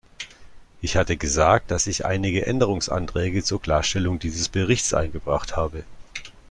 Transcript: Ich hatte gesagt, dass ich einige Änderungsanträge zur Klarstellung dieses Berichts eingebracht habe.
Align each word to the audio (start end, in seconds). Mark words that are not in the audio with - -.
Ich 0.81 0.95
hatte 0.97 1.15
gesagt, 1.15 1.69
dass 1.69 1.85
ich 1.85 2.07
einige 2.07 2.47
Änderungsanträge 2.47 3.43
zur 3.43 3.61
Klarstellung 3.61 4.17
dieses 4.17 4.49
Berichts 4.49 4.95
eingebracht 4.95 5.55
habe. 5.55 5.83